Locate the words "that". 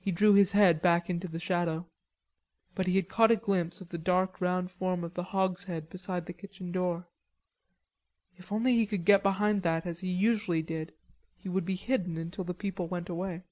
9.62-9.86